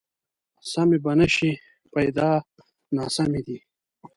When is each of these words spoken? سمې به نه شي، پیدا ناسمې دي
سمې 0.71 0.97
به 1.03 1.11
نه 1.19 1.27
شي، 1.35 1.51
پیدا 1.93 2.29
ناسمې 2.95 3.41
دي 3.47 3.57